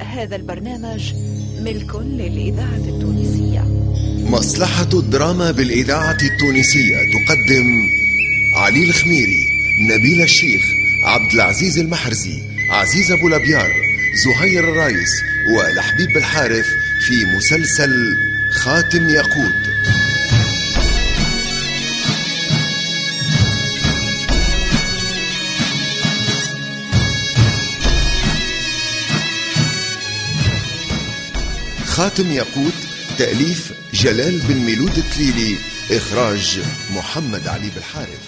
هذا 0.00 0.36
البرنامج 0.36 1.14
ملك 1.60 1.96
للإذاعة 1.96 2.84
التونسية. 2.88 3.60
مصلحة 4.30 4.88
الدراما 4.94 5.50
بالإذاعة 5.50 6.18
التونسية 6.22 6.96
تقدم 6.96 7.66
علي 8.56 8.84
الخميري 8.84 9.46
نبيل 9.90 10.22
الشيخ 10.22 10.62
عبد 11.04 11.32
العزيز 11.32 11.78
المحرزي 11.78 12.42
عزيز 12.70 13.12
أبو 13.12 13.28
لبيار 13.28 13.72
زهير 14.24 14.68
الرايس 14.68 15.22
ولحبيب 15.56 16.16
الحارث 16.16 16.66
في 17.06 17.24
مسلسل 17.36 18.16
خاتم 18.50 19.08
ياقوت. 19.08 19.62
خاتم 31.94 32.32
ياقوت 32.32 32.74
تأليف 33.18 33.72
جلال 33.92 34.38
بن 34.38 34.56
ميلود 34.56 34.98
التليلي 34.98 35.56
إخراج 35.90 36.60
محمد 36.90 37.48
علي 37.48 37.70
بالحارث 37.74 38.20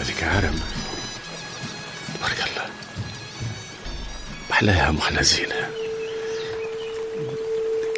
هذيك 0.00 0.24
هرم. 0.24 0.60
تبارك 2.14 2.38
الله. 2.50 2.70
محلاها 4.50 4.90
محلى 4.90 5.24
زينة 5.24 5.70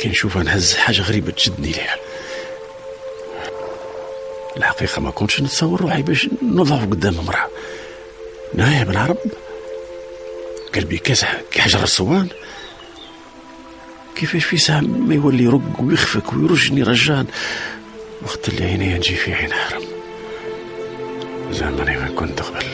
كي 0.01 0.09
نشوفها 0.09 0.43
نهز 0.43 0.75
حاجة 0.75 1.03
غريبة 1.03 1.33
تشدني 1.33 1.73
ليها. 1.73 1.97
الحقيقة 4.57 5.01
ما 5.01 5.11
كنتش 5.11 5.41
نتصور 5.41 5.81
روحي 5.81 6.03
باش 6.03 6.29
نضعف 6.43 6.91
قدام 6.91 7.19
امرأة. 7.19 7.49
نايا 8.55 8.85
بالعرب 8.85 9.17
قلبي 10.75 10.99
كسح 10.99 11.41
كحجر 11.51 11.83
الصوان. 11.83 12.29
كيفاش 14.17 14.45
في 14.45 14.59
ساعة 14.59 14.81
ما 14.81 15.15
يولي 15.15 15.45
يرق 15.45 15.81
ويخفك 15.81 16.33
ويرجني 16.33 16.83
رجان. 16.83 17.27
وقت 18.23 18.49
اللي 18.49 18.65
عينيا 18.65 18.99
تجي 18.99 19.15
في 19.15 19.35
عين 19.35 19.53
حرم 19.53 19.83
زماني 21.51 21.97
ما 21.97 22.09
كنت 22.09 22.43
قبل. 22.43 22.65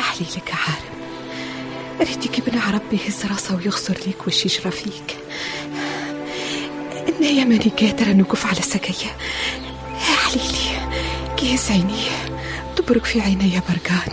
أحلي 0.00 0.26
لك 0.36 0.52
عارم 0.54 1.00
ريتك 2.00 2.38
ابن 2.38 2.58
عرب 2.58 2.82
يهز 2.92 3.26
راسه 3.26 3.56
ويخسر 3.56 3.98
ليك 4.06 4.26
وش 4.26 4.46
يجرى 4.46 4.70
فيك. 4.70 5.16
إن 7.08 7.24
يا 7.24 7.44
ماني 7.44 7.72
قادرة 7.80 8.12
نوقف 8.12 8.46
على 8.46 8.62
سكية 8.62 9.16
كيس 11.40 11.70
عيني 11.70 12.02
تبرك 12.76 13.04
في 13.04 13.20
عيني 13.20 13.60
برقان 13.68 14.12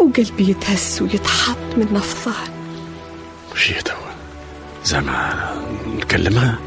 وقلبي 0.00 0.50
يتهز 0.50 1.02
ويتحط 1.02 1.56
من 1.76 1.88
نفضان 1.92 2.50
وش 3.52 3.70
هي 3.72 3.82
توا 3.82 4.12
زعما 4.84 5.34
نكلمها؟ 5.86 6.58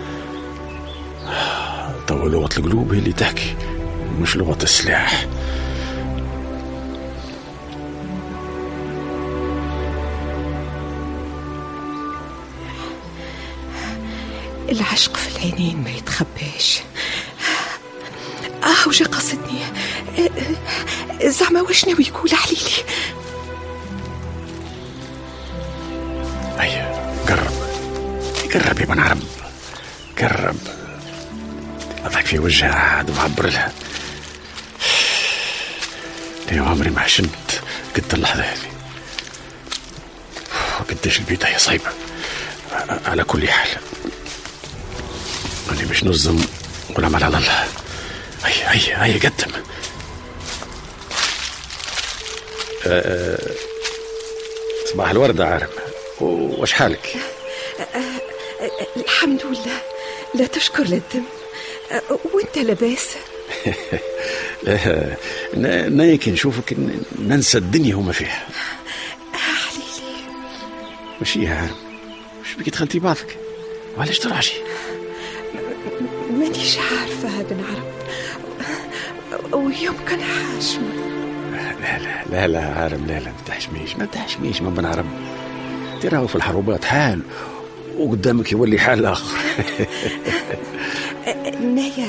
توا 2.07 2.29
لغة 2.29 2.49
القلوب 2.57 2.93
هي 2.93 2.99
اللي 2.99 3.13
تحكي 3.13 3.55
مش 4.21 4.35
لغة 4.37 4.57
السلاح. 4.63 5.25
العشق 14.69 15.15
في 15.17 15.35
العينين 15.37 15.83
ما 15.83 15.89
يتخباش 15.89 16.81
وش 18.87 19.03
قصدني 19.03 19.59
زعما 21.23 21.61
واش 21.61 21.85
ناوي 21.85 22.03
يقول 22.03 22.35
حليلي 22.35 22.83
هيا 26.59 27.15
قرب. 27.27 27.53
قرب 28.53 28.79
يا 28.79 28.85
بن 28.85 28.99
عرب 28.99 29.23
قرب. 30.19 30.57
أضحك 32.05 32.25
في 32.25 32.39
وجهها 32.39 32.75
عاد 32.75 33.09
وعبر 33.09 33.45
لها. 33.49 33.71
ليه 36.51 36.61
عمري 36.61 36.89
ما 36.89 36.99
حشمت 36.99 37.61
قد 37.95 38.13
اللحظة 38.13 38.41
هذه. 38.41 38.69
قديش 40.89 41.19
البداية 41.19 41.57
صعيبة. 41.57 41.89
على 43.05 43.23
كل 43.23 43.49
حال 43.49 43.69
أنا 45.71 45.85
باش 45.85 46.03
نظم 46.03 46.39
والعمل 46.89 47.23
على 47.23 47.37
الله 47.37 47.67
هيا 48.45 48.71
هيا 48.71 49.05
هيا 49.05 49.19
قدم. 49.19 49.51
أه، 52.87 53.37
صباح 54.93 55.09
الورد 55.09 55.41
عارم. 55.41 55.67
وش 56.21 56.73
حالك؟ 56.73 57.15
الحمد 58.97 59.45
لله. 59.45 59.81
لا 60.35 60.47
تشكر 60.47 60.83
للدم. 60.83 61.23
وانت 62.33 62.57
لاباس؟ 62.57 63.07
نايك 65.97 66.29
نشوفك 66.29 66.75
ننسى 67.19 67.57
الدنيا 67.57 67.95
وما 67.95 68.11
فيها. 68.11 68.47
حليلي. 69.33 70.23
وش 71.21 71.37
هي 71.37 71.47
عارم؟ 71.47 71.75
وش 72.41 72.53
بك 72.53 72.69
دخلتي 72.69 72.99
بعضك؟ 72.99 73.37
وعلاش 73.97 74.19
ترعشي 74.19 74.55
مانيش 76.31 76.77
عارفة 76.77 77.41
بن 77.41 77.63
عرب. 77.63 78.04
ويمكن 79.55 80.19
حاشمة 80.21 81.05
لا 81.51 81.99
لا 81.99 82.25
لا 82.29 82.47
لا 82.47 82.59
عارم 82.59 83.05
لا 83.05 83.19
لا 83.19 83.25
ما 83.25 83.37
تحشميش 83.45 83.95
ما 83.95 84.05
تحشميش 84.05 84.61
ما 84.61 84.69
بنعرب 84.69 85.05
تراهو 86.01 86.27
في 86.27 86.35
الحروبات 86.35 86.85
حال 86.85 87.21
وقدامك 87.97 88.51
يولي 88.51 88.79
حال 88.79 89.05
آخر. 89.05 89.37
نايا 91.61 92.07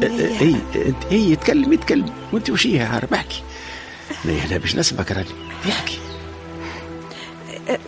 نايا. 0.00 0.40
اي 0.40 0.56
أنت 0.76 1.04
اي 1.12 1.36
تكلم 1.36 1.74
تكلم 1.74 2.12
وأنت 2.32 2.50
وش 2.50 2.66
هي 2.66 2.82
عارم 2.82 3.08
احكي. 3.14 3.42
لا 4.24 4.32
لا 4.50 4.56
باش 4.56 4.76
نسمعك 4.76 5.12
راني. 5.12 5.26
احكي. 5.68 5.98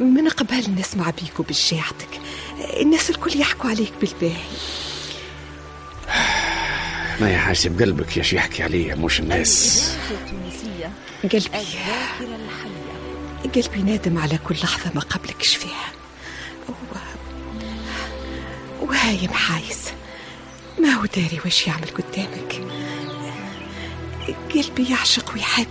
من 0.01 0.29
قبل 0.29 0.75
نسمع 0.79 1.11
بيك 1.11 1.41
وبشجاعتك 1.41 2.21
الناس 2.81 3.11
الكل 3.11 3.41
يحكوا 3.41 3.71
عليك 3.71 3.93
بالباهي. 4.01 4.43
ما 7.23 7.31
يحاسب 7.31 7.83
قلبك 7.83 8.17
يا 8.17 8.23
شي 8.23 8.37
يحكي 8.37 8.63
عليا 8.63 8.95
مش 8.95 9.21
الناس. 9.21 9.97
قلبي. 11.23 11.49
قلبي 13.55 13.83
نادم 13.83 14.19
على 14.19 14.39
كل 14.39 14.55
لحظة 14.55 14.91
ما 14.95 15.01
قبلك 15.01 15.43
شفيها 15.43 15.93
و... 16.69 16.73
وهاي 18.81 19.29
محايس 19.29 19.89
ما 20.79 20.89
هو 20.89 21.05
داري 21.05 21.41
وش 21.47 21.67
يعمل 21.67 21.87
قدامك؟ 21.87 22.61
قلبي 24.55 24.91
يعشق 24.91 25.33
ويحب. 25.35 25.67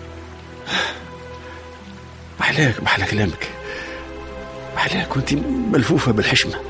محلاك 2.39 2.83
محلى 2.83 3.05
كلامك 3.05 3.47
محلاك 4.75 5.15
وانت 5.15 5.33
ملفوفة 5.73 6.11
بالحشمة. 6.11 6.61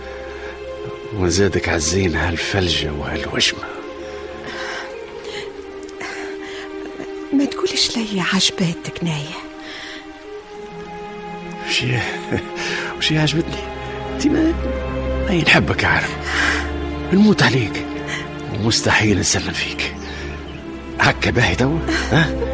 وزادك 1.13 1.69
عزين 1.69 2.15
هالفلجة 2.15 2.91
وهالوشمة 2.91 3.59
لي 7.97 8.21
عجباتك 8.33 9.03
نايا. 9.03 9.41
وشي 11.67 11.97
وشي 12.97 13.19
عجبتني؟ 13.19 13.63
انت 14.13 14.27
ما 14.27 14.53
ما 15.29 15.41
نحبك 15.41 15.85
عالم 15.85 16.09
نموت 17.13 17.43
عليك. 17.43 17.85
ومستحيل 18.53 19.19
نسلم 19.19 19.53
فيك. 19.53 19.95
هكا 20.99 21.31
باهي 21.31 21.55
توا 21.55 21.79
ها؟ 22.11 22.50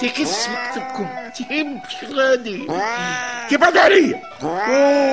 تكس 0.00 0.48
مكتبكم. 0.48 1.08
تمشي 1.38 2.14
غادي 2.14 2.66
تبعد 3.50 3.76
عليا 3.76 4.22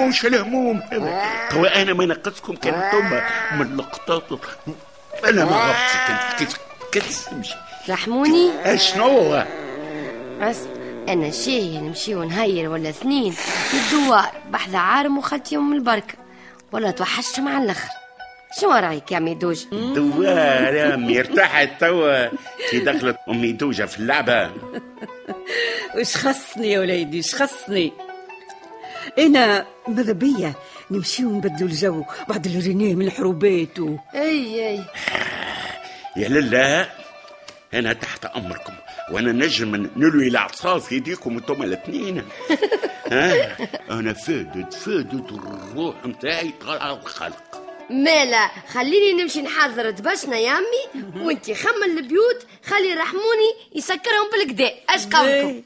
وش 0.07 0.25
الهموم 0.25 0.81
هو 1.51 1.65
أنا 1.65 1.93
ما 1.93 2.05
نقصكم 2.05 2.55
كنتم 2.55 3.21
من 3.51 3.77
لقطات. 3.77 4.23
أنا 5.25 5.45
ما 5.45 5.73
غبتش 6.41 6.55
كنت 6.93 7.33
امشي 7.33 7.55
رحموني؟ 7.89 8.51
أشنو؟ 8.65 9.43
بس 10.41 10.57
أنا 11.09 11.31
شي 11.31 11.79
نمشي 11.79 12.15
ونهير 12.15 12.69
ولا 12.69 12.89
اثنين. 12.89 13.31
في 13.31 13.77
الدوار 13.77 14.31
بحذا 14.49 14.77
عارم 14.77 15.17
وخلت 15.17 15.51
يوم 15.51 15.73
البركة. 15.73 16.13
ولا 16.71 16.91
توحشت 16.91 17.39
مع 17.39 17.57
الأخر. 17.57 17.89
شو 18.61 18.71
رأيك 18.71 19.11
يا 19.11 19.19
ميدوج؟ 19.19 19.65
دوار 19.71 20.73
يا 20.75 20.93
امي 20.93 21.19
ارتحت 21.19 21.69
توا 21.79 22.27
كي 22.69 22.79
دخلت 22.79 23.17
امي 23.29 23.51
دوجة 23.51 23.85
في 23.85 23.99
اللعبة. 23.99 24.51
وش 25.95 26.17
خصني 26.17 26.71
يا 26.71 26.79
وليدي؟ 26.79 27.19
وش 27.19 27.35
خصني؟ 27.35 27.93
أنا 29.19 29.65
ماذا 29.87 30.13
بيا 30.13 30.53
نمشيو 30.91 31.31
نبدلوا 31.31 31.69
الجو 31.69 32.03
بعد 32.29 32.45
الرينيه 32.45 32.95
من 32.95 33.05
الحروبات 33.05 33.79
و... 33.79 33.97
أي 34.15 34.67
أي. 34.69 34.83
يا 36.23 36.29
لله 36.29 36.89
أنا 37.73 37.93
تحت 37.93 38.25
أمركم 38.25 38.73
وأنا 39.11 39.31
نجم 39.31 39.89
نلوي 39.97 40.27
العصا 40.27 40.79
في 40.79 40.95
يديكم 40.95 41.37
أنتم 41.37 41.63
الاثنين. 41.63 42.23
ها؟ 43.11 43.57
أنا 43.91 44.13
فادت 44.13 44.73
فادت 44.73 45.31
الروح 45.31 46.05
نتاعي 46.05 46.53
طالعه 46.61 46.93
الخلق. 46.93 47.54
مالا 47.89 48.47
خليني 48.73 49.21
نمشي 49.23 49.41
نحضر 49.41 49.89
دبشنا 49.89 50.37
يا 50.37 50.51
أمي 50.51 51.03
وإنتي 51.25 51.55
خمن 51.55 51.97
البيوت 51.97 52.45
خلي 52.65 52.93
رحموني 52.93 53.53
يسكرهم 53.75 54.29
بالكدا 54.33 54.71
أش 54.89 55.07
قولكم 55.07 55.61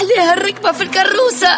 محليها 0.00 0.34
الركبة 0.34 0.72
في 0.72 0.82
الكروسة. 0.82 1.48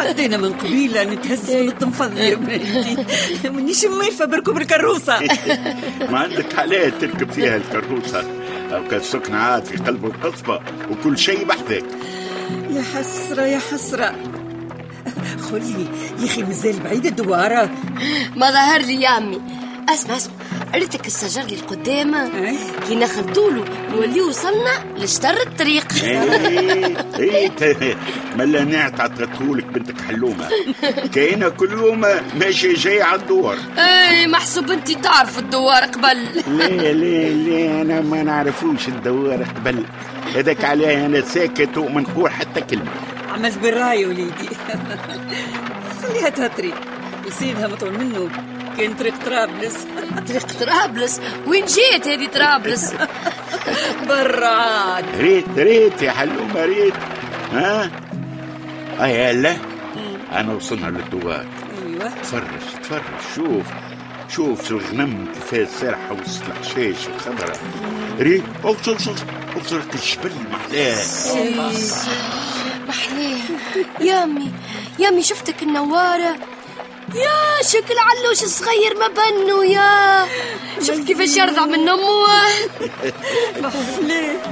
حدينا 0.08 0.36
من 0.36 0.52
قبيله 0.52 1.04
نتهز 1.04 1.50
ونتنفض 1.50 2.18
يا 2.18 2.34
بنتي. 2.34 3.48
منيش 3.48 3.84
مالفه 3.84 4.24
بركب 4.24 4.56
الكروسة. 4.56 5.20
ما 6.10 6.18
عندك 6.18 6.58
عليه 6.58 6.88
تركب 6.88 7.30
فيها 7.32 7.56
الكروسة. 7.56 8.24
أو 8.72 8.88
كان 8.88 9.02
سكن 9.02 9.34
عاد 9.34 9.64
في 9.64 9.76
قلب 9.76 10.04
القصبة 10.04 10.60
وكل 10.90 11.18
شيء 11.18 11.44
بحذك 11.44 11.84
يا 12.70 12.82
حسرة 12.82 13.42
يا 13.42 13.58
حسرة. 13.58 14.14
خلي 15.50 15.86
يا 16.20 16.24
أخي 16.24 16.42
مازال 16.42 16.80
بعيد 16.80 17.06
الدوارة. 17.06 17.70
ما 18.36 18.50
ظهر 18.50 18.80
لي 18.80 19.02
يا 19.02 19.18
أمي. 19.18 19.40
أسمع 19.88 20.16
أسمع. 20.16 20.35
قريتك 20.76 21.06
الشجر 21.06 21.40
اللي 21.42 21.56
قدام 21.60 22.14
إيه. 22.14 22.56
كي 22.88 22.94
ناخذولو 22.94 23.64
نولي 23.90 24.20
وصلنا 24.20 24.70
لشطر 24.98 25.36
الطريق. 25.46 25.92
إيه. 26.02 26.96
إيه. 27.18 27.48
ت- 27.48 27.96
ملا 28.38 28.64
نعت 28.64 29.00
عطتهولك 29.00 29.64
بنتك 29.64 30.00
حلومة. 30.00 30.48
كاينة 31.14 31.48
كل 31.48 31.72
يوم 31.72 32.00
ماشي 32.40 32.72
جاي 32.72 33.02
على 33.02 33.20
الدور 33.20 33.56
اي 33.78 34.26
محسوب 34.26 34.70
انت 34.70 34.90
تعرف 34.92 35.38
الدوار 35.38 35.82
قبل. 35.82 36.16
ليه 36.48 36.92
ليه 36.92 37.28
ليه 37.30 37.82
أنا 37.82 38.00
ما 38.00 38.22
نعرفوش 38.22 38.88
الدوار 38.88 39.42
قبل. 39.42 39.84
هذاك 40.34 40.64
عليه 40.64 41.06
أنا 41.06 41.20
ساكت 41.20 41.76
وما 41.78 42.00
نقول 42.00 42.30
حتى 42.30 42.60
كلمة. 42.60 42.90
عملت 43.34 43.58
بالراي 43.58 44.06
وليدي. 44.06 44.48
خليها 46.02 46.28
تهتري. 46.28 46.74
لسيدها 47.28 47.66
مطول 47.68 47.98
منه. 47.98 48.28
كان 48.78 48.94
طريق 48.94 49.14
طرابلس. 49.24 49.74
طريق 50.28 50.46
طرابلس؟ 50.60 51.20
وين 51.46 51.64
جيت 51.64 52.08
هذه 52.08 52.26
طرابلس؟ 52.26 52.92
برا. 54.08 55.00
ريت 55.18 55.44
ريت 55.58 56.02
يا 56.02 56.10
حلومه 56.12 56.64
ريت. 56.64 56.94
ها؟ 57.52 57.90
آه 59.00 59.06
يلا 59.06 59.56
أنا 60.32 60.52
وصلنا 60.52 60.86
للدوار. 60.86 61.46
أيوه. 61.86 62.08
تفرج 62.22 62.42
تفرج. 62.82 63.02
شوف 63.34 63.66
شوف 64.28 64.68
شو 64.68 64.76
الغنم 64.78 65.26
كيفاش 65.34 65.68
سرحة 65.80 66.12
وسط 66.12 66.42
الحشيش 66.48 66.96
الخضرة 67.08 67.56
ريت. 68.20 68.42
أوصل 68.64 68.92
أوصل 68.92 69.14
أوصل. 69.56 69.76
الجبل 69.94 70.32
محلاه 70.52 70.96
محليه 72.88 73.36
يا 74.00 74.24
امي 74.24 74.52
يا 74.98 75.08
امي 75.08 75.22
شفتك 75.22 75.62
النوارة؟ 75.62 76.36
يا 77.14 77.45
شكل 77.66 77.94
علوش 77.98 78.38
صغير 78.38 78.98
ما 78.98 79.08
بنو 79.08 79.62
يا. 79.62 80.26
شفت 80.82 81.06
كيفاش 81.06 81.36
يرضع 81.36 81.64
من 81.66 81.88
امه 81.88 82.26
ليه 84.02 84.42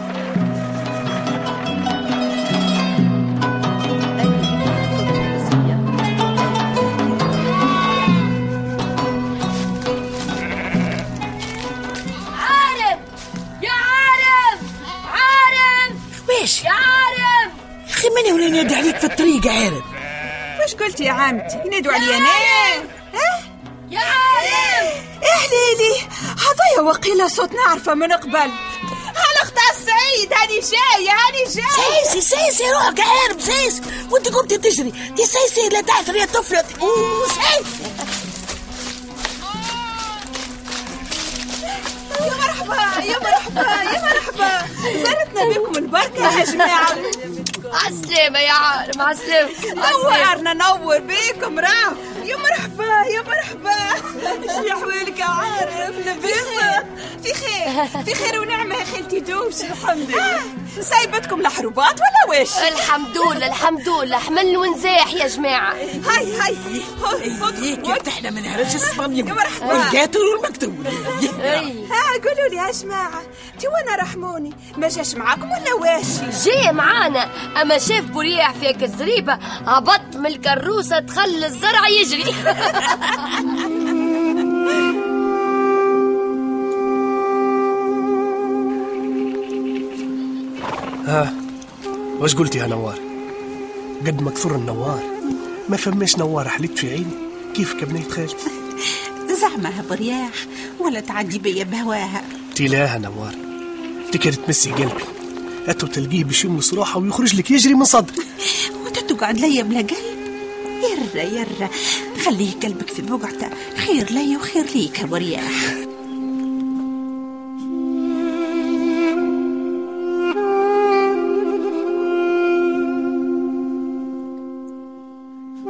عارف 12.38 12.98
يا 13.62 13.70
عارف. 13.72 14.60
يا 16.64 17.52
أخي 17.90 18.08
ماني 18.08 18.32
ولا 18.32 18.48
نادي 18.48 18.74
عليك 18.74 18.96
في 18.96 19.04
الطريق 19.04 19.46
عارف. 19.46 19.82
واش 20.60 20.74
قلت 20.74 21.00
يا 21.00 21.12
عمتي 21.12 21.60
ينادوا 21.66 21.92
علي 21.92 22.16
أنا. 22.16 22.28
يا 22.28 22.83
ليلي 25.74 26.08
هذايا 26.22 26.80
وقيلة 26.88 27.28
صوت 27.28 27.52
نعرفه 27.52 27.94
من 27.94 28.12
قبل. 28.12 28.50
هالأخت 29.16 29.58
السعيد 29.70 30.32
هاني 30.32 30.60
جاية 30.60 31.10
هاني 31.10 31.44
جاية 31.54 32.04
سيسي 32.04 32.20
سيسي 32.20 32.70
روحك 32.70 33.00
عارف 33.00 33.42
سيس 33.42 33.80
وانت 34.10 34.28
قمت 34.28 34.54
تجري. 34.54 34.90
دي 34.90 35.26
سيسي 35.26 35.68
لا 35.68 35.80
تعثر 35.80 36.16
يا 36.16 36.26
طفلة. 36.26 36.64
سيسي. 37.26 37.84
يا 42.20 42.34
مرحبا 42.34 43.04
يا 43.04 43.18
مرحبا 43.18 43.82
يا 43.82 44.02
مرحبا. 44.02 44.66
زارتنا 44.82 45.44
بكم 45.44 45.76
البركة 45.76 46.38
يا 46.38 46.44
جماعة. 46.44 46.96
عالسلامة 47.72 48.38
يا 48.38 48.52
عارف 48.52 49.00
عالسلامة 49.00 49.50
عالسلامة 49.84 50.34
نورنا 50.34 50.52
نور 50.52 50.98
بيكم 50.98 51.58
راه 51.58 51.92
يا 52.24 52.36
مرحبا 52.36 52.84
يا 52.84 53.22
مرحبا. 53.22 53.76
شو 54.46 54.76
احوالك 54.76 55.18
يا 55.18 55.24
عارف 55.24 56.06
لاباس. 56.06 56.84
في 57.22 57.34
خير 57.34 58.04
في 58.04 58.14
خير 58.14 58.40
ونعمة 58.40 58.74
يا 58.74 58.84
خالتي 58.84 59.20
دوش. 59.20 59.60
الحمد 59.60 60.10
لله. 60.10 60.40
سايبتكم 60.80 61.40
الحروبات 61.40 61.94
ولا 61.94 62.38
واش؟ 62.38 62.58
الحمد 62.58 63.18
لله 63.18 63.46
الحمد 63.46 63.88
لله. 63.88 64.18
حمل 64.18 64.56
ونزاح 64.56 65.14
يا 65.14 65.28
جماعة. 65.28 65.72
هاي 65.74 66.36
هاي. 66.36 66.56
هيك 67.62 67.88
ارتحنا 67.88 68.30
من 68.30 68.46
هرج 68.46 68.74
الصبانية 68.74 69.24
يا 69.24 69.32
مرحبا. 69.32 69.66
والقاتل 69.66 70.18
والمكتوب 70.18 70.86
ها 71.90 72.02
قولوا 72.24 72.48
لي 72.50 72.56
يا 72.56 72.72
جماعة 72.72 73.22
تي 73.60 73.68
وأنا 73.68 74.02
رحموني. 74.02 74.52
ما 74.76 74.88
جاش 74.88 75.14
معاكم 75.14 75.50
ولا 75.50 75.74
واش؟ 75.74 76.44
جاي 76.44 76.72
معانا. 76.72 77.30
أما 77.62 77.78
شاف 77.78 78.04
بريح 78.04 78.52
فيك 78.52 78.82
الزريبة 78.82 79.32
هبط 79.66 80.16
من 80.16 80.26
الكروسة 80.26 80.98
تخلي 80.98 81.46
الزرع 81.46 81.88
يجري. 81.88 82.13
ها 91.06 91.34
واش 92.20 92.34
قلت 92.34 92.56
يا 92.56 92.66
نوار؟ 92.66 92.98
قد 94.06 94.22
ما 94.22 94.30
كثر 94.30 94.54
النوار 94.56 95.02
ما 95.68 95.76
فماش 95.76 96.18
نوار 96.18 96.48
حليت 96.48 96.78
في 96.78 96.90
عيني. 96.90 97.24
كيف 97.54 97.72
كبنيت 97.74 98.12
خالتي 98.12 98.36
زعمها 99.40 99.84
برياح 99.90 100.32
ولا 100.80 101.00
تعدي 101.00 101.38
بيا 101.38 101.64
بهواها. 101.64 102.22
تلاها 102.54 102.98
نوار 102.98 103.34
تكر 104.12 104.32
تمسي 104.32 104.70
قلبي. 104.70 105.04
أتو 105.68 105.86
تلقيه 105.86 106.24
باش 106.24 106.44
يمس 106.44 106.74
روحه 106.74 106.98
ويخرج 106.98 107.36
لك 107.36 107.50
يجري 107.50 107.74
من 107.74 107.84
صدري. 107.84 108.22
وانت 108.84 108.98
تقعد 108.98 109.38
ليا 109.38 109.62
بلا 109.62 109.78
قلب. 109.78 110.14
يرا 111.14 111.22
يرا 111.22 111.68
خليه 112.24 112.52
قلبك 112.62 112.88
في 112.88 113.02
بقعته 113.02 113.50
خير 113.76 114.12
لي 114.12 114.36
وخير 114.36 114.64
ليك 114.74 115.00
يا 115.00 115.06
برياح 115.06 115.74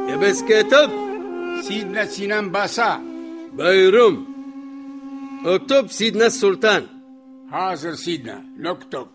يا 0.09 0.15
بس 0.15 0.41
كاتب 0.43 0.89
سيدنا 1.61 2.05
سنان 2.05 2.49
باسا. 2.51 3.01
بيرم 3.53 4.25
اكتب 5.45 5.87
سيدنا 5.89 6.25
السلطان. 6.25 6.85
حاضر 7.51 7.95
سيدنا. 7.95 8.45
نكتب. 8.57 9.07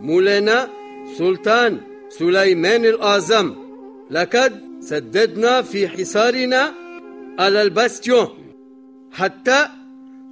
مولانا 0.00 0.68
سلطان 1.18 1.80
سليمان 2.08 2.84
الأعظم. 2.84 3.54
لقد 4.10 4.71
سددنا 4.82 5.62
في 5.62 5.88
حصارنا 5.88 6.74
على 7.38 7.62
الباستيون 7.62 8.28
حتى 9.12 9.68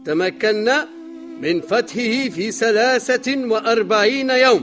تمكنا 0.05 0.89
من 1.41 1.61
فتحه 1.61 2.29
في 2.29 2.53
ثلاثة 2.53 3.47
وأربعين 3.47 4.31
يوم 4.31 4.63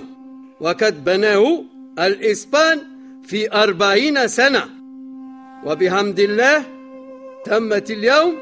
وقد 0.62 1.03
بناه 1.03 1.63
الإسبان 2.00 2.82
في 3.24 3.53
أربعين 3.53 4.27
سنة. 4.27 4.65
وبحمد 5.65 6.20
الله 6.20 6.63
تمت 7.46 7.91
اليوم 7.91 8.36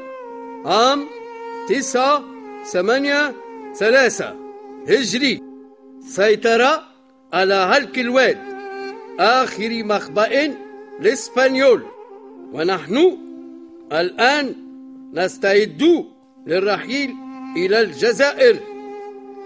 عام 0.64 1.06
تسعة 1.68 2.24
ثمانية 2.72 3.34
ثلاثة 3.78 4.34
هجري. 4.88 5.42
سيطرة 6.08 6.82
على 7.32 7.54
هلك 7.54 7.98
الواد. 7.98 8.38
آخر 9.20 9.84
مخبأ 9.84 10.65
الإسبانيول 11.00 11.82
ونحن 12.52 13.18
الآن 13.92 14.54
نستعد 15.14 16.04
للرحيل 16.46 17.14
إلى 17.56 17.80
الجزائر 17.80 18.58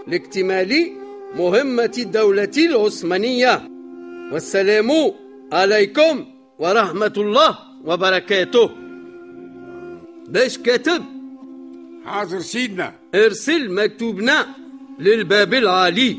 لاكتمال 0.07 0.92
مهمة 1.37 1.95
الدولة 1.99 2.50
العثمانية. 2.59 3.69
والسلام 4.33 4.90
عليكم 5.52 6.25
ورحمة 6.59 7.12
الله 7.16 7.59
وبركاته. 7.85 8.71
باش 10.28 10.59
كاتب. 10.59 11.04
حاضر 12.04 12.40
سيدنا. 12.40 12.95
ارسل 13.14 13.75
مكتوبنا 13.75 14.47
للباب 14.99 15.54
العالي. 15.54 16.16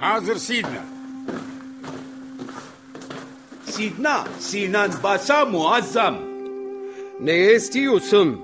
حاضر 0.00 0.36
سيدنا. 0.36 0.93
سيدنا 3.74 4.24
سينان 4.38 4.90
باسا 5.04 5.44
معظم. 5.44 6.16
نيستي 7.20 7.84
يسم 7.84 8.40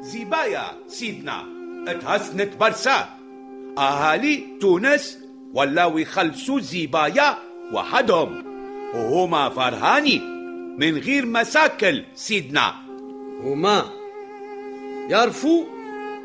زبايا 0.00 0.64
سيدنا 0.88 1.44
اتحسنت 1.88 2.56
برسا. 2.56 3.08
أهالي 3.78 4.44
تونس 4.60 5.18
ولاو 5.54 5.98
يخلصوا 5.98 6.60
زبايا 6.60 7.38
وحدهم 7.72 8.44
وهما 8.94 9.48
فرهاني 9.48 10.18
من 10.78 10.98
غير 10.98 11.26
مشاكل 11.26 12.04
سيدنا 12.14 12.74
هما 13.42 13.84
يعرفوا 15.10 15.64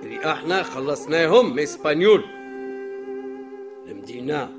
اللي 0.04 0.32
إحنا 0.32 0.64
خلصناهم 0.64 1.60
اسبانيول 1.60 2.24
المدينة 3.88 4.50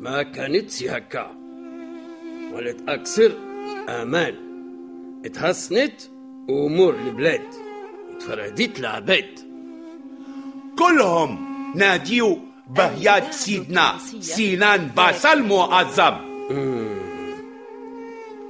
ما 0.00 0.22
كانت 0.22 0.82
هكا 0.82 1.41
ولت 2.52 2.88
أكثر 2.88 3.32
أمان 3.88 4.34
اتحسنت 5.24 5.92
أمور 6.50 6.94
البلاد 6.94 7.42
وتفردت 8.10 8.80
العباد 8.80 9.38
كلهم 10.78 11.38
ناديو 11.76 12.38
بهيات 12.76 13.34
سيدنا 13.34 13.98
سينان 14.20 14.90
باسا 14.96 15.32
المعظم. 15.32 16.14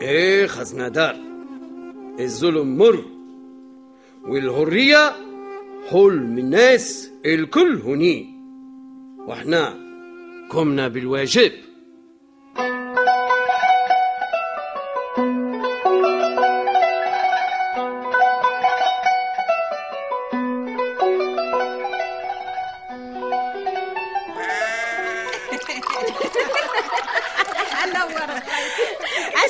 إيه 0.03 0.47
خزنادار 0.47 1.17
الظلم 2.21 2.79
مر. 2.79 3.05
والحرية 4.23 5.13
حلم 5.91 6.39
الناس 6.39 7.11
الكل 7.27 7.81
هني. 7.85 8.35
وإحنا 9.27 9.75
قمنا 10.51 10.89
بالواجب. 10.89 11.53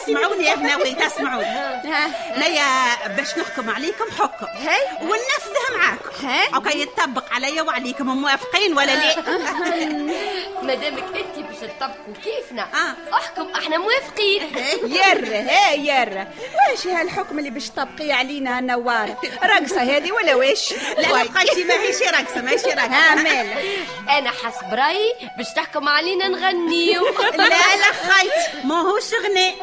اسمعوني 0.03 0.45
يا 0.45 0.55
بناويت 0.55 1.01
اسمعوني 1.03 1.47
نيا 2.37 2.65
باش 3.17 3.39
نحكم 3.39 3.71
عليكم 3.71 4.05
حكم. 4.19 4.47
وننفذها 5.03 5.77
معاكم. 5.79 6.11
أوكي 6.55 6.79
يتطبق 6.81 7.25
عليا 7.33 7.63
وعليكم 7.63 8.07
موافقين 8.07 8.77
ولا 8.77 8.95
لا؟ 8.95 9.15
مادامك 10.67 11.05
انت 11.17 11.42
باش 11.63 11.71
تطبقوا 11.71 12.15
كيفنا 12.25 12.67
أحكم 13.15 13.49
إحنا 13.55 13.79
موافقين. 13.79 14.43
يرة 14.99 15.37
ها 15.37 15.73
يرة. 15.73 16.29
واش 16.71 16.87
هالحكم 16.87 17.39
اللي 17.39 17.51
باش 17.51 17.69
تطبقيه 17.71 18.15
علينا 18.15 18.61
نوارة 18.61 19.19
رقصة 19.45 19.83
هذه 19.83 20.13
ولا 20.13 20.35
واش؟ 20.35 20.73
لا 20.73 21.01
لا 21.01 21.25
بقيتي 21.25 21.65
ماهيش 21.65 22.03
رقصة 22.03 22.43
ماهيش 22.43 22.65
رقصة. 22.65 22.81
ها 22.95 23.15
مالا 23.15 23.55
أنا 24.19 24.31
حسب 24.31 24.75
رايي 24.75 25.15
باش 25.37 25.47
تحكم 25.57 25.89
علينا 25.89 26.29
نغنيو. 26.29 27.07
لا 27.39 27.49
لا 27.77 27.93
خايتي 28.09 28.67
ماهوش 28.67 29.11
غناء 29.15 29.55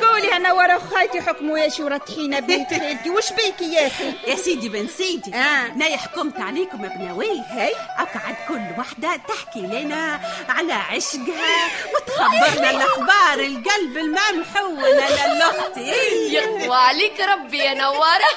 تقولي 0.00 0.36
أنا 0.36 0.52
ورا 0.52 0.78
خايتي 0.78 1.20
حكموا 1.20 1.58
يا 1.58 1.68
شو 1.68 1.86
رتحينا 1.86 2.40
بنت 2.40 2.70
خالتي. 2.70 3.10
وش 3.10 3.32
بيكي 3.32 3.74
يا 3.74 3.86
أخي؟ 3.86 4.12
يا 4.26 4.36
سيدي 4.36 4.68
بن 4.68 4.88
سيدي 4.88 5.34
آه. 5.34 5.96
حكمت 5.96 6.40
عليكم 6.40 6.84
يا 6.84 6.88
بناوي 6.88 7.40
هاي. 7.50 7.74
أقعد 7.98 8.36
كل 8.48 8.80
وحدة 8.80 9.16
تحكي 9.28 9.60
لنا 9.60 10.20
على 10.48 10.72
عشقها 11.20 11.70
وتخبرنا 11.94 12.70
الأخبار 12.70 13.40
القلب 13.40 13.96
الممحونة 13.96 15.08
للأختي. 15.08 15.90
يقوى 16.34 16.76
عليك 16.76 17.20
ربي 17.20 17.58
يا 17.58 17.74
نوارة. 17.74 18.28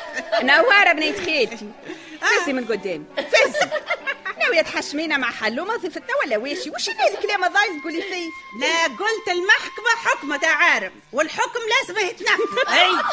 نوارة 0.42 0.92
بنت 0.94 1.18
خالتي 1.18 1.72
فزي 2.22 2.54
من 2.54 2.66
قدام 2.66 3.06
فزي. 3.18 3.70
ناوية 4.40 4.62
تحشمينا 4.62 5.18
مع 5.18 5.32
حل 5.32 5.60
وظيفتنا 5.62 6.16
ولا 6.26 6.38
واشي 6.38 6.70
وش 6.70 6.90
هذا 6.90 7.18
الكلام 7.20 7.44
الضايع 7.44 7.80
تقولي 7.82 8.02
فيه؟ 8.02 8.30
لا 8.60 8.84
قلت 8.84 9.28
المحكمة 9.28 9.90
حكمة 10.06 10.48
عارف 10.48 10.92
والحكم 11.14 11.60
لازم 11.70 12.00
يتنفذ. 12.08 12.70
أي. 12.74 12.92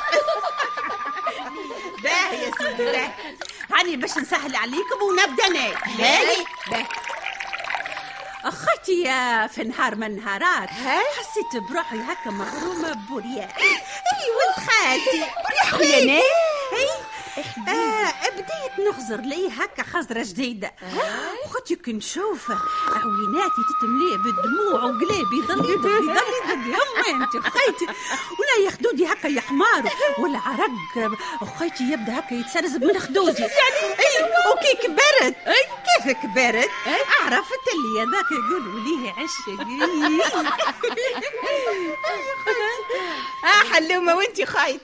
باهي 2.02 2.42
يا 2.44 2.50
سيدي 2.58 2.84
باهي. 2.84 3.10
هاني 3.72 3.96
باش 3.96 4.18
نسهل 4.18 4.56
عليكم 4.56 5.02
ونبدأ 5.02 5.46
أنا 5.46 5.68
باهي. 5.98 6.44
باهي. 6.70 6.84
أخيتي 8.48 9.02
يا 9.02 9.46
في 9.46 9.62
نهار 9.64 9.94
من 9.94 10.06
النهارات 10.06 10.68
حسيت 11.18 11.62
بروحي 11.70 11.96
هكا 11.96 12.30
مغرومة 12.30 12.92
بوريا 12.92 13.42
اي 13.44 14.26
ولد 14.36 14.66
خالتي 14.68 15.18
يا 15.18 15.70
خويا. 15.70 15.96
اي 15.98 16.88
بديت 18.36 18.88
نخزر 18.88 19.20
لي 19.20 19.48
هكا 19.52 19.82
خزرة 19.82 20.22
جديدة. 20.22 20.72
وخدي 21.44 21.76
كي 21.76 21.92
نشوف 21.92 22.50
عويناتي 22.88 23.62
تتملي 23.68 24.16
بالدموع 24.24 24.84
وقلابي 24.84 25.36
يضل 25.38 25.70
يضل 25.70 25.90
يضل 25.90 26.08
يضل. 26.08 26.66
يما 26.66 27.24
أنت 27.24 27.36
خيتي 27.46 27.86
ولا 28.38 28.64
ياخدودي 28.64 29.06
هكا 29.06 29.28
يا 29.28 29.40
حمار. 29.40 29.90
ولا 30.18 30.38
عرق. 30.38 30.70
خيتي 31.58 31.84
يبدأ 31.92 32.18
هكا 32.18 32.34
يتسرزب 32.34 32.84
من 32.84 32.98
خدودي. 32.98 33.42
يعني 33.42 33.92
اي 34.00 34.24
وكي 34.52 34.86
كبرت. 34.86 35.36
كيف 35.86 36.16
كبرت؟ 36.22 36.70
عرفت 37.22 37.64
اللي 37.74 38.00
هذاك 38.02 38.32
يقولوا 38.32 38.80
ليه 38.80 39.12
عشقي. 39.12 39.56
آه 43.44 43.72
حلومة 43.74 44.14
وإنتي 44.16 44.46
خايت 44.46 44.80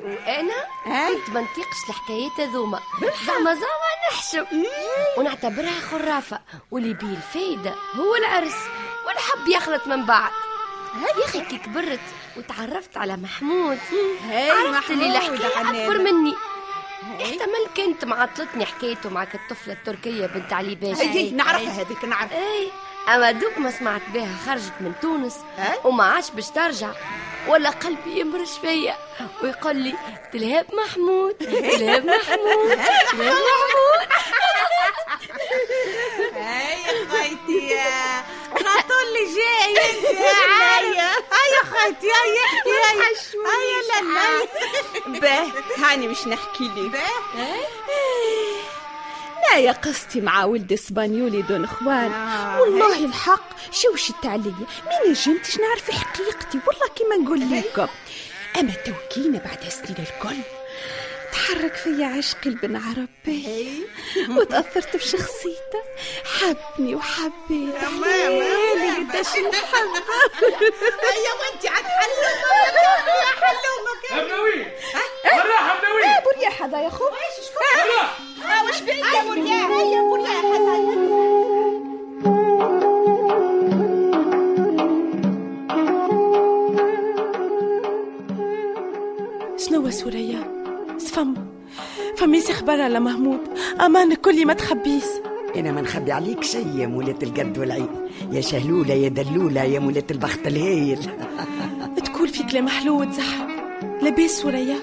وأنا 0.00 0.54
كنت 1.08 1.30
ما 1.34 1.40
نطيقش 1.40 1.78
الحكايات 1.88 2.40
هذوما 2.58 2.80
زعما 3.26 3.54
زعما 3.54 3.90
نحشم. 4.10 4.46
ونعتبرها 5.18 5.80
خرافة. 5.90 6.40
واللي 6.70 6.94
بيه 6.94 7.16
الفايدة 7.16 7.74
هو 7.96 8.16
العرس. 8.16 8.56
والحب 9.06 9.48
يخلط 9.48 9.86
من 9.86 10.06
بعد. 10.06 10.30
يا 11.18 11.24
أخي 11.24 11.40
كي 11.40 11.58
كبرت 11.58 12.00
وتعرفت 12.36 12.96
على 12.96 13.16
محمود. 13.16 13.78
عرفت 14.30 14.90
اللي 14.90 15.16
الحكاية 15.16 15.60
أكبر 15.60 15.98
مني. 15.98 16.34
احتمل 17.20 17.66
كنت 17.76 18.04
معطلتني 18.04 18.66
حكايته 18.66 19.10
مع 19.10 19.22
الطفلة 19.22 19.72
التركية 19.72 20.26
بنت 20.26 20.52
علي 20.52 20.74
باشا 20.74 21.00
اي 21.00 21.30
نعرفها 21.30 21.82
هذيك 21.82 22.04
نعرف. 22.04 22.32
اي 22.32 22.70
أما 23.08 23.30
دوك 23.30 23.58
ما 23.58 23.70
سمعت 23.70 24.02
بها 24.14 24.36
خرجت 24.46 24.72
من 24.80 24.92
تونس. 25.02 25.36
وما 25.84 26.04
عادش 26.04 26.30
باش 26.30 26.50
ترجع. 26.50 26.90
ولا 27.48 27.70
قلبي 27.70 28.20
يمرش 28.20 28.50
فيا 28.60 28.96
ويقول 29.42 29.76
لي 29.76 29.94
تلهاب 30.32 30.66
محمود 30.74 31.34
تلهاب 31.34 32.04
محمود 32.06 32.68
تلهاب 33.12 33.42
محمود. 33.42 34.08
هاي 36.34 37.06
خايتي 37.10 37.68
يا 37.68 38.22
خاطر 38.52 38.94
اللي 39.08 39.24
جاي 39.34 39.76
هيا 40.18 41.10
هيا 41.10 41.62
خايتي 41.70 42.06
هيا 42.06 42.46
هيا 42.66 43.08
هيا 43.48 43.80
لا 43.88 45.20
باه 45.20 45.46
هاني 45.78 46.08
مش 46.08 46.26
نحكي 46.26 46.64
لي. 46.64 46.88
لا 46.88 46.98
يا 49.56 49.72
قصتي 49.72 50.20
مع 50.20 50.44
ولد 50.44 50.72
اسبانيولي 50.72 51.42
دون 51.42 51.64
اخوان. 51.64 52.12
والله 52.60 53.04
الحق. 53.04 53.72
شوشت 53.72 54.26
عليا 54.26 54.66
ما 54.86 55.08
نجمتش 55.08 55.56
نعرف 55.56 55.90
حقيقتي؟ 55.90 56.60
والله 56.66 56.88
كيما 56.96 57.16
نقول 57.16 57.40
لكم. 57.40 57.88
أما 58.58 58.72
توكينا 58.72 59.38
بعد 59.38 59.68
سنين 59.68 59.96
الكل. 59.98 60.36
تحرك 61.32 61.74
فيا 61.74 62.06
عشقي 62.06 62.50
لبن 62.50 62.76
عربي. 62.76 63.86
وتأثرت 64.28 64.96
بشخصيته. 64.96 65.82
حبني 66.24 66.94
وحبيت. 66.94 67.76
حلالي 67.76 68.90
قداش 68.90 69.26
نحبه 69.26 70.02
هيا 71.02 71.32
وانت 71.40 71.66
عاد 71.66 71.84
على 92.80 93.00
محمود 93.00 93.38
أمان 93.80 94.14
كلي 94.14 94.44
ما 94.44 94.52
تخبيس. 94.54 95.06
إنا 95.56 95.72
ما 95.72 95.80
نخبي 95.80 96.12
عليك 96.12 96.44
شيء 96.44 96.66
يا 96.76 96.86
مولة 96.86 97.14
القد 97.22 97.58
والعيد 97.58 97.88
يا 98.32 98.40
شهلولة 98.40 98.94
يا 98.94 99.08
دلولة 99.08 99.62
يا 99.62 99.78
مولة 99.78 100.02
البخت 100.10 100.46
الهايل 100.46 100.98
تقول 102.04 102.28
في 102.28 102.42
كلام 102.42 102.68
حلو 102.68 103.00
وتزحك 103.00 103.48
لباس 104.02 104.30
سوريا 104.30 104.76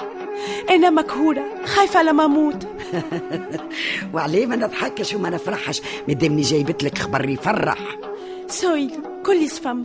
أنا 0.69 0.89
مكهوره 0.89 1.43
خايفة 1.65 2.03
لما 2.03 2.25
أموت 2.25 2.67
وعليه 4.13 4.45
ما 4.45 4.55
نضحكش 4.55 5.13
وما 5.13 5.29
نفرحش. 5.29 5.81
مدامني 6.07 6.41
جايبت 6.41 6.83
لك 6.83 6.97
خبر 6.97 7.29
يفرح. 7.29 7.77
سويد 8.47 8.91
كل 9.25 9.49
سفم 9.49 9.83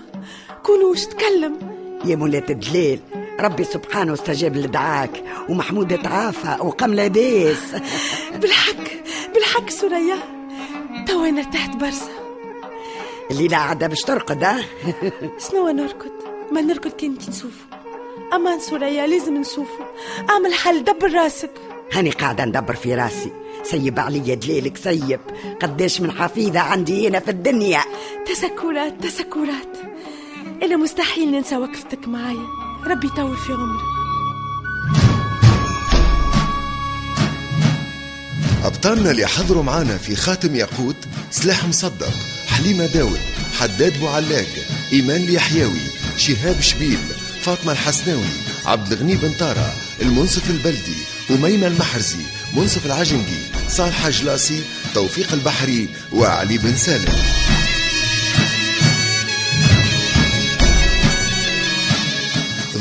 كونوش 0.62 1.04
تكلم. 1.06 1.58
يا 2.04 2.16
مولاة 2.16 2.44
الدليل. 2.50 3.00
ربي 3.40 3.64
سبحانه 3.64 4.12
استجاب 4.12 4.56
لدعاك 4.56 5.24
ومحمود 5.48 6.02
تعافى 6.02 6.56
وقام 6.60 6.94
لاباس. 6.94 7.74
بالحق 8.32 8.84
بالحق 9.34 9.70
سوريا 9.70 10.18
تو 11.06 11.24
أنا 11.24 11.40
ارتحت 11.40 11.76
برسا 11.76 12.10
الليلة 13.30 13.56
عادة 13.56 13.86
باش 13.86 14.02
ترقد 14.02 14.44
ها؟ 14.44 14.60
شنو 15.50 15.68
نركض 15.68 16.10
ما 16.52 16.60
نركض 16.60 16.90
كي 16.90 17.06
انتي 17.06 17.30
نشوفه 17.30 17.64
أمان 18.34 18.60
سوريا 18.60 19.06
لازم 19.06 19.36
نشوفه 19.36 19.84
أعمل 20.30 20.54
حل 20.54 20.84
دبر 20.84 21.12
راسك. 21.12 21.50
هاني 21.92 22.10
قاعدة 22.10 22.44
ندبر 22.44 22.74
في 22.74 22.94
راسي. 22.94 23.30
سيب 23.62 24.00
عليا 24.00 24.34
دليلك 24.34 24.76
سيب. 24.76 25.20
قداش 25.62 26.00
من 26.00 26.12
حفيظة 26.12 26.60
عندي 26.60 27.08
هنا 27.08 27.20
في 27.20 27.30
الدنيا. 27.30 27.80
تسكرات 28.26 29.02
تسكرات. 29.02 29.76
أنا 30.62 30.76
مستحيل 30.76 31.30
ننسى 31.30 31.56
وقفتك 31.56 32.08
معايا. 32.08 32.69
ربي 32.86 33.06
يطول 33.06 33.36
في 33.36 33.52
عمرك. 33.52 33.84
أبطالنا 38.64 39.10
اللي 39.10 39.26
حضروا 39.26 39.62
معانا 39.62 39.98
في 39.98 40.16
خاتم 40.16 40.56
ياقوت 40.56 40.96
سلاح 41.30 41.64
مصدق 41.64 42.12
حليمة 42.46 42.86
داود 42.86 43.20
حداد 43.58 44.00
بوعلاق 44.00 44.46
إيمان 44.92 45.16
اليحيوي 45.16 45.80
شهاب 46.16 46.60
شبيب 46.60 46.98
فاطمة 47.42 47.72
الحسناوي 47.72 48.30
عبد 48.66 48.92
الغني 48.92 49.16
بن 49.16 49.32
طارة 49.38 49.72
المنصف 50.02 50.50
البلدي 50.50 50.96
أميمة 51.30 51.66
المحرزي 51.66 52.24
منصف 52.56 52.86
العجنقي 52.86 53.68
صالح 53.68 54.08
جلاسي 54.08 54.62
توفيق 54.94 55.32
البحري 55.32 55.88
وعلي 56.12 56.58
بن 56.58 56.76
سالم. 56.76 57.14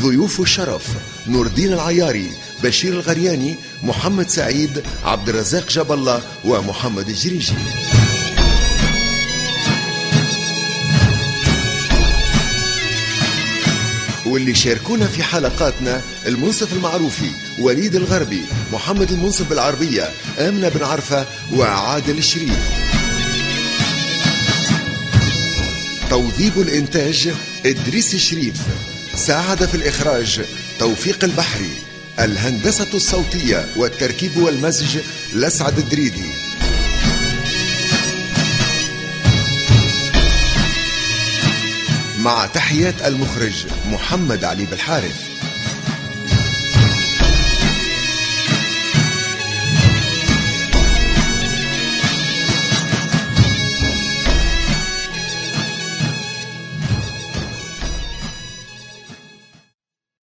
ضيوف 0.01 0.41
الشرف 0.41 0.87
نور 1.27 1.45
الدين 1.45 1.73
العياري 1.73 2.31
بشير 2.63 2.93
الغرياني 2.93 3.55
محمد 3.83 4.29
سعيد 4.29 4.83
عبد 5.03 5.29
الرزاق 5.29 5.69
جاب 5.69 5.91
الله 5.91 6.21
ومحمد 6.45 7.09
الجريجي. 7.09 7.53
واللي 14.25 14.55
شاركونا 14.55 15.07
في 15.07 15.23
حلقاتنا 15.23 16.01
المنصف 16.25 16.73
المعروفي 16.73 17.31
وليد 17.59 17.95
الغربي 17.95 18.41
محمد 18.73 19.11
المنصف 19.11 19.49
بالعربية 19.49 20.09
آمنة 20.39 20.69
بن 20.69 20.83
عرفة 20.83 21.25
وعادل 21.53 22.17
الشريف. 22.17 22.59
توظيب 26.09 26.59
الإنتاج 26.59 27.33
إدريس 27.65 28.13
الشريف. 28.13 28.55
ساعد 29.19 29.65
في 29.65 29.75
الإخراج 29.75 30.41
توفيق 30.79 31.23
البحري 31.23 31.71
الهندسة 32.19 32.87
الصوتية 32.93 33.67
والتركيب 33.75 34.37
والمزج 34.37 34.99
لسعد 35.33 35.77
الدريدي. 35.77 36.29
مع 42.19 42.45
تحيات 42.45 43.01
المخرج 43.05 43.65
محمد 43.91 44.43
علي 44.43 44.65
بالحارث. 44.65 45.28